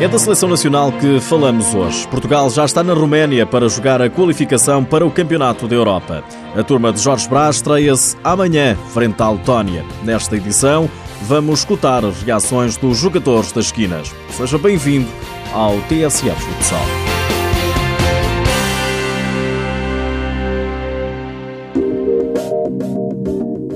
É 0.00 0.06
da 0.06 0.16
seleção 0.16 0.48
nacional 0.48 0.92
que 0.92 1.18
falamos 1.18 1.74
hoje. 1.74 2.06
Portugal 2.06 2.48
já 2.50 2.64
está 2.64 2.84
na 2.84 2.94
Roménia 2.94 3.44
para 3.44 3.68
jogar 3.68 4.00
a 4.00 4.08
qualificação 4.08 4.84
para 4.84 5.04
o 5.04 5.10
Campeonato 5.10 5.66
da 5.66 5.74
Europa. 5.74 6.22
A 6.54 6.62
turma 6.62 6.92
de 6.92 7.00
Jorge 7.00 7.28
Brás 7.28 7.56
estreia-se 7.56 8.16
amanhã, 8.22 8.76
frente 8.94 9.20
à 9.20 9.28
Letónia. 9.28 9.84
Nesta 10.04 10.36
edição, 10.36 10.88
vamos 11.22 11.60
escutar 11.60 12.04
as 12.04 12.22
reações 12.22 12.76
dos 12.76 12.96
jogadores 12.96 13.50
das 13.50 13.66
esquinas. 13.66 14.14
Seja 14.30 14.56
bem-vindo 14.56 15.08
ao 15.52 15.76
TSF 15.88 16.40
Futsal. 16.42 17.18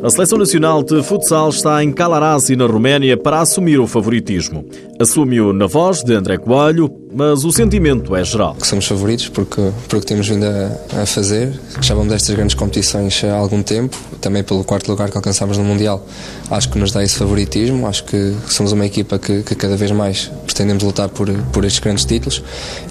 A 0.00 0.10
Seleção 0.10 0.38
Nacional 0.38 0.82
de 0.82 1.02
Futsal 1.02 1.50
está 1.50 1.84
em 1.84 1.92
Calarasi, 1.92 2.56
na 2.56 2.66
Roménia, 2.66 3.16
para 3.16 3.40
assumir 3.40 3.78
o 3.78 3.86
favoritismo. 3.86 4.64
Assume-o 5.00 5.52
na 5.52 5.68
voz 5.68 6.02
de 6.02 6.12
André 6.12 6.38
Coelho, 6.38 6.90
mas 7.14 7.44
o 7.44 7.52
sentimento 7.52 8.16
é 8.16 8.24
geral. 8.24 8.56
Que 8.56 8.66
somos 8.66 8.84
favoritos 8.84 9.28
porque, 9.28 9.70
porque 9.88 10.04
temos 10.04 10.28
vindo 10.28 10.44
a, 10.44 11.02
a 11.02 11.06
fazer. 11.06 11.52
Já 11.80 11.94
vamos 11.94 12.12
destas 12.12 12.34
grandes 12.34 12.56
competições 12.56 13.22
há 13.22 13.36
algum 13.36 13.62
tempo, 13.62 13.96
também 14.20 14.42
pelo 14.42 14.64
quarto 14.64 14.90
lugar 14.90 15.08
que 15.08 15.16
alcançámos 15.16 15.56
no 15.56 15.62
Mundial. 15.62 16.04
Acho 16.50 16.68
que 16.68 16.78
nos 16.80 16.90
dá 16.90 17.04
esse 17.04 17.16
favoritismo, 17.16 17.86
acho 17.86 18.02
que 18.04 18.34
somos 18.48 18.72
uma 18.72 18.86
equipa 18.86 19.20
que, 19.20 19.44
que 19.44 19.54
cada 19.54 19.76
vez 19.76 19.92
mais 19.92 20.32
pretendemos 20.44 20.82
lutar 20.82 21.08
por, 21.08 21.30
por 21.52 21.64
estes 21.64 21.78
grandes 21.78 22.04
títulos 22.04 22.42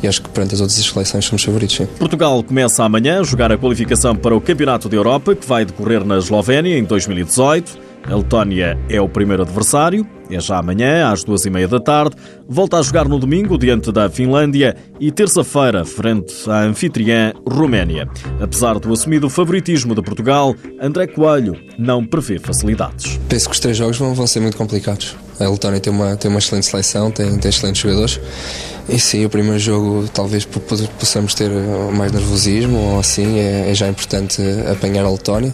e 0.01 0.07
acho 0.07 0.21
que 0.21 0.29
perante 0.29 0.55
as 0.55 0.61
outras 0.61 0.79
seleções 0.79 1.25
somos 1.25 1.43
favoritos. 1.43 1.75
Sim. 1.75 1.87
Portugal 1.99 2.41
começa 2.41 2.85
amanhã 2.85 3.19
a 3.19 3.23
jogar 3.23 3.51
a 3.51 3.57
qualificação 3.57 4.15
para 4.15 4.33
o 4.33 4.39
Campeonato 4.39 4.87
da 4.87 4.95
Europa, 4.95 5.35
que 5.35 5.45
vai 5.45 5.65
decorrer 5.65 6.05
na 6.05 6.17
Eslovénia 6.19 6.77
em 6.77 6.85
2018. 6.85 7.86
A 8.09 8.15
Letónia 8.15 8.77
é 8.89 9.01
o 9.01 9.09
primeiro 9.09 9.43
adversário, 9.43 10.07
é 10.31 10.39
já 10.39 10.57
amanhã, 10.57 11.11
às 11.11 11.25
duas 11.25 11.45
e 11.45 11.49
meia 11.49 11.67
da 11.67 11.79
tarde. 11.79 12.15
Volta 12.47 12.77
a 12.77 12.81
jogar 12.81 13.05
no 13.05 13.19
domingo 13.19 13.57
diante 13.57 13.91
da 13.91 14.09
Finlândia 14.09 14.77
e 14.97 15.11
terça-feira 15.11 15.83
frente 15.83 16.33
à 16.49 16.61
anfitriã 16.61 17.33
Roménia. 17.45 18.07
Apesar 18.39 18.79
do 18.79 18.93
assumido 18.93 19.29
favoritismo 19.29 19.93
de 19.93 20.01
Portugal, 20.01 20.55
André 20.81 21.07
Coelho 21.07 21.57
não 21.77 22.05
prevê 22.05 22.39
facilidades. 22.39 23.19
Penso 23.27 23.49
que 23.49 23.55
os 23.55 23.59
três 23.59 23.75
jogos 23.75 23.97
vão, 23.97 24.25
ser 24.25 24.39
muito 24.39 24.55
complicados. 24.55 25.15
A 25.37 25.49
Letónia 25.49 25.81
tem 25.81 25.91
uma, 25.91 26.15
tem 26.15 26.31
uma 26.31 26.39
excelente 26.39 26.65
seleção, 26.65 27.11
tem, 27.11 27.37
tem 27.37 27.49
excelentes 27.49 27.81
jogadores. 27.81 28.21
E 28.89 28.99
sim, 28.99 29.25
o 29.25 29.29
primeiro 29.29 29.59
jogo 29.59 30.07
talvez 30.13 30.45
possamos 30.45 31.33
ter 31.33 31.51
mais 31.93 32.11
nervosismo 32.11 32.77
ou 32.77 32.99
assim, 32.99 33.37
é, 33.37 33.69
é 33.69 33.73
já 33.73 33.87
importante 33.87 34.41
apanhar 34.71 35.05
a 35.05 35.09
Letónia. 35.09 35.53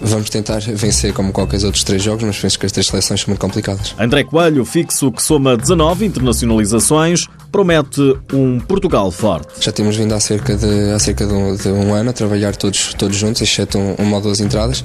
Vamos 0.00 0.30
tentar 0.30 0.58
vencer 0.60 1.12
como 1.12 1.32
qualquer 1.32 1.64
outros 1.64 1.84
três 1.84 2.02
jogos, 2.02 2.24
mas 2.24 2.36
penso 2.36 2.58
que 2.58 2.66
as 2.66 2.72
três 2.72 2.88
seleções 2.88 3.20
são 3.20 3.28
muito 3.28 3.40
complicadas. 3.40 3.94
André 3.96 4.24
Coelho, 4.24 4.64
fixo 4.64 5.12
que 5.12 5.22
soma 5.22 5.56
19 5.56 6.06
internacionalizações, 6.06 7.28
promete 7.52 8.00
um 8.32 8.58
Portugal 8.58 9.10
forte. 9.10 9.46
Já 9.60 9.70
temos 9.70 9.94
vindo 9.94 10.12
há 10.14 10.18
cerca 10.18 10.56
de, 10.56 10.90
há 10.90 10.98
cerca 10.98 11.26
de, 11.26 11.32
um, 11.32 11.54
de 11.54 11.68
um 11.68 11.94
ano 11.94 12.10
a 12.10 12.12
trabalhar 12.12 12.56
todos, 12.56 12.94
todos 12.94 13.16
juntos, 13.16 13.42
exceto 13.42 13.78
um, 13.78 13.94
uma 13.98 14.16
ou 14.16 14.22
duas 14.22 14.40
entradas, 14.40 14.82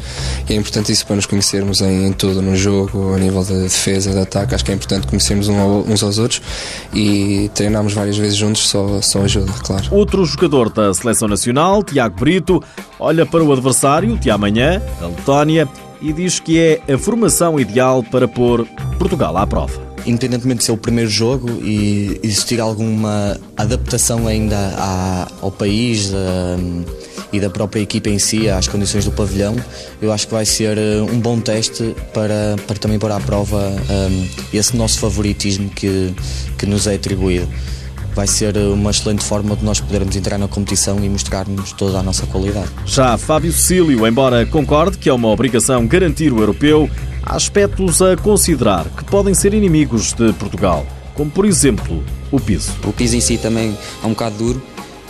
e 0.47 0.53
é 0.53 0.55
importante 0.57 0.91
isso 0.91 1.05
para 1.05 1.15
nos 1.15 1.25
conhecermos 1.25 1.81
em, 1.81 2.05
em 2.05 2.11
tudo, 2.11 2.41
no 2.41 2.55
jogo, 2.55 3.13
a 3.15 3.17
nível 3.17 3.43
de 3.43 3.63
defesa, 3.63 4.11
de 4.11 4.19
ataque. 4.19 4.53
Acho 4.53 4.65
que 4.65 4.71
é 4.71 4.75
importante 4.75 5.07
conhecermos 5.07 5.47
uns 5.47 6.03
aos 6.03 6.19
outros 6.19 6.41
e 6.93 7.49
treinarmos 7.53 7.93
várias 7.93 8.17
vezes 8.17 8.35
juntos 8.35 8.67
só, 8.67 9.01
só 9.01 9.21
ajuda, 9.21 9.51
claro. 9.63 9.85
Outro 9.89 10.25
jogador 10.25 10.69
da 10.69 10.93
seleção 10.93 11.27
nacional, 11.27 11.81
Tiago 11.81 12.19
Brito, 12.19 12.61
olha 12.99 13.25
para 13.25 13.43
o 13.43 13.53
adversário 13.53 14.17
de 14.17 14.29
amanhã, 14.29 14.81
a 15.01 15.07
Letónia, 15.07 15.67
e 16.01 16.11
diz 16.11 16.39
que 16.39 16.59
é 16.59 16.93
a 16.93 16.97
formação 16.97 17.59
ideal 17.59 18.03
para 18.03 18.27
pôr 18.27 18.67
Portugal 18.99 19.35
à 19.37 19.47
prova 19.47 19.86
independentemente 20.07 20.59
de 20.59 20.63
ser 20.63 20.71
o 20.71 20.77
primeiro 20.77 21.09
jogo 21.09 21.49
e 21.61 22.19
existir 22.23 22.59
alguma 22.61 23.37
adaptação 23.55 24.25
ainda 24.25 24.57
à, 24.77 25.27
ao 25.41 25.51
país 25.51 26.11
um, 26.13 26.83
e 27.31 27.39
da 27.39 27.49
própria 27.49 27.81
equipa 27.81 28.09
em 28.09 28.17
si, 28.17 28.49
às 28.49 28.67
condições 28.67 29.03
do 29.03 29.11
pavilhão, 29.11 29.55
eu 30.01 30.11
acho 30.13 30.27
que 30.27 30.33
vai 30.33 30.45
ser 30.45 30.77
uh, 30.77 31.03
um 31.11 31.19
bom 31.19 31.39
teste 31.39 31.93
para, 32.13 32.55
para 32.65 32.77
também 32.77 32.97
pôr 32.97 33.11
à 33.11 33.19
prova 33.19 33.57
um, 33.59 34.27
esse 34.53 34.77
nosso 34.77 34.97
favoritismo 34.99 35.69
que, 35.69 36.15
que 36.57 36.65
nos 36.65 36.87
é 36.87 36.95
atribuído 36.95 37.47
vai 38.15 38.25
ser 38.25 38.57
uma 38.57 38.89
excelente 38.89 39.23
forma 39.23 39.55
de 39.55 39.63
nós 39.63 39.79
podermos 39.79 40.15
entrar 40.15 40.39
na 40.39 40.47
competição 40.47 40.97
e 41.05 41.07
mostrarmos 41.07 41.71
toda 41.73 41.99
a 41.99 42.01
nossa 42.01 42.25
qualidade. 42.25 42.67
Já 42.83 43.15
Fábio 43.15 43.51
Cecílio, 43.51 44.07
embora 44.07 44.43
concorde 44.43 44.97
que 44.97 45.07
é 45.07 45.13
uma 45.13 45.27
obrigação 45.27 45.85
garantir 45.85 46.33
o 46.33 46.39
europeu, 46.39 46.89
há 47.27 47.35
aspectos 47.35 48.01
a 48.01 48.15
considerar 48.15 48.85
que 48.85 49.03
podem 49.03 49.33
ser 49.33 49.53
inimigos 49.53 50.13
de 50.13 50.31
Portugal, 50.33 50.85
como 51.13 51.29
por 51.29 51.45
exemplo 51.45 52.01
o 52.31 52.39
piso. 52.39 52.71
O 52.85 52.93
piso 52.93 53.17
em 53.17 53.21
si 53.21 53.37
também 53.37 53.77
é 54.01 54.07
um 54.07 54.11
bocado 54.11 54.37
duro, 54.37 54.61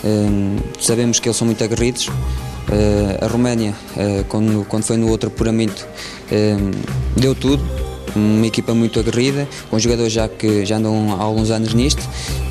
hum, 0.04 0.58
sabemos 0.80 1.20
que 1.20 1.28
eles 1.28 1.38
são 1.38 1.46
muito 1.46 1.64
aguerridos. 1.64 2.08
Uh, 2.08 3.24
a 3.24 3.28
Roménia, 3.28 3.74
uh, 3.96 4.26
quando, 4.26 4.66
quando 4.68 4.84
foi 4.84 4.98
no 4.98 5.08
outro 5.08 5.30
apuramento, 5.30 5.88
uh, 6.30 6.72
deu 7.16 7.34
tudo, 7.34 7.64
uma 8.14 8.46
equipa 8.46 8.74
muito 8.74 9.00
aguerrida, 9.00 9.48
com 9.70 9.80
jogadores 9.80 10.12
já 10.12 10.28
que 10.28 10.66
já 10.66 10.76
andam 10.76 11.16
há 11.18 11.24
alguns 11.24 11.50
anos 11.50 11.74
nisto 11.74 12.02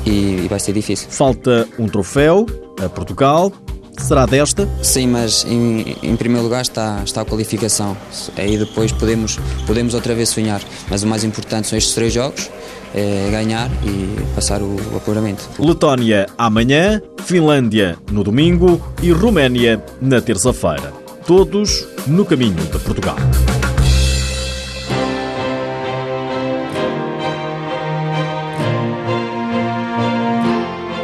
e, 0.05 0.43
e 0.43 0.47
vai 0.49 0.59
ser 0.59 0.73
difícil. 0.73 1.07
Falta 1.11 1.67
um 1.77 1.87
troféu 1.87 2.47
a 2.83 2.89
Portugal. 2.89 3.51
Será 3.97 4.25
desta? 4.25 4.67
Sim, 4.81 5.07
mas 5.07 5.45
em, 5.45 5.95
em, 6.01 6.15
primeiro 6.15 6.43
lugar 6.43 6.61
está, 6.61 7.01
está 7.03 7.21
a 7.21 7.25
qualificação. 7.25 7.97
Aí 8.37 8.57
depois 8.57 8.91
podemos, 8.91 9.39
podemos 9.65 9.93
outra 9.93 10.15
vez 10.15 10.29
sonhar. 10.29 10.61
Mas 10.89 11.03
o 11.03 11.07
mais 11.07 11.23
importante 11.23 11.67
são 11.67 11.77
estes 11.77 11.93
três 11.93 12.13
jogos: 12.13 12.49
é 12.93 13.29
ganhar 13.31 13.69
e 13.83 14.35
passar 14.35 14.61
o, 14.61 14.75
o 14.93 14.97
apuramento. 14.97 15.49
Letónia 15.59 16.27
amanhã, 16.37 17.01
Finlândia 17.25 17.97
no 18.11 18.23
domingo 18.23 18.81
e 19.01 19.11
Roménia 19.11 19.83
na 20.01 20.21
terça-feira. 20.21 20.93
Todos 21.25 21.85
no 22.05 22.23
caminho 22.23 22.55
de 22.55 22.79
Portugal. 22.79 23.17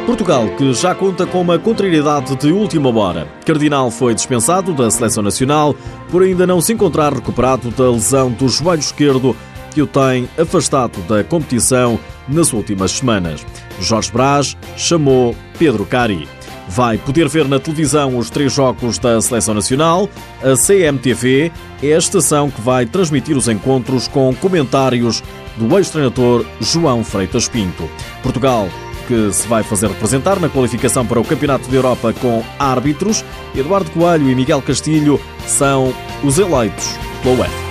Portugal, 0.05 0.49
que 0.57 0.73
já 0.73 0.93
conta 0.93 1.25
com 1.25 1.39
uma 1.39 1.57
contrariedade 1.57 2.35
de 2.35 2.51
última 2.51 2.89
hora. 2.89 3.25
Cardinal 3.45 3.89
foi 3.89 4.13
dispensado 4.13 4.73
da 4.73 4.91
seleção 4.91 5.23
nacional 5.23 5.73
por 6.11 6.21
ainda 6.21 6.45
não 6.45 6.59
se 6.59 6.73
encontrar 6.73 7.13
recuperado 7.13 7.71
da 7.71 7.89
lesão 7.89 8.29
do 8.29 8.49
joelho 8.49 8.81
esquerdo 8.81 9.35
que 9.71 9.81
o 9.81 9.87
tem 9.87 10.27
afastado 10.37 10.99
da 11.07 11.23
competição 11.23 11.97
nas 12.27 12.51
últimas 12.51 12.91
semanas. 12.91 13.45
Jorge 13.79 14.11
Brás 14.11 14.57
chamou 14.75 15.33
Pedro 15.57 15.85
Cari. 15.85 16.27
Vai 16.67 16.97
poder 16.97 17.29
ver 17.29 17.47
na 17.47 17.59
televisão 17.59 18.17
os 18.17 18.29
três 18.29 18.51
jogos 18.53 18.97
da 18.97 19.19
Seleção 19.21 19.53
Nacional. 19.53 20.09
A 20.41 20.55
CMTV 20.55 21.51
é 21.81 21.93
a 21.93 21.97
estação 21.97 22.51
que 22.51 22.61
vai 22.61 22.85
transmitir 22.85 23.37
os 23.37 23.47
encontros 23.47 24.07
com 24.09 24.35
comentários 24.35 25.23
do 25.55 25.77
ex-treinador 25.77 26.45
João 26.59 27.03
Freitas 27.03 27.47
Pinto. 27.47 27.89
Portugal 28.21 28.67
que 29.07 29.31
se 29.33 29.47
vai 29.47 29.63
fazer 29.63 29.87
representar 29.87 30.39
na 30.39 30.49
qualificação 30.49 31.05
para 31.05 31.19
o 31.19 31.25
Campeonato 31.25 31.69
da 31.69 31.75
Europa 31.75 32.13
com 32.13 32.43
árbitros. 32.57 33.23
Eduardo 33.55 33.89
Coelho 33.91 34.29
e 34.29 34.35
Miguel 34.35 34.61
Castilho 34.61 35.19
são 35.47 35.93
os 36.23 36.39
eleitos 36.39 36.97
pela 37.21 37.41
UEFA. 37.41 37.62